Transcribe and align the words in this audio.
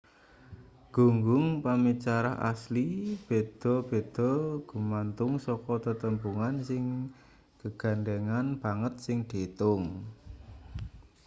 gunggung 0.95 1.45
pamicara 1.63 2.31
asli 2.51 2.87
beda-beda 3.29 4.31
gumantung 4.69 5.33
saka 5.45 5.73
tetembungan 5.85 6.55
sing 6.69 6.83
gegandhengan 7.61 8.45
banget 8.63 8.93
sing 9.05 9.17
diitung 9.29 9.81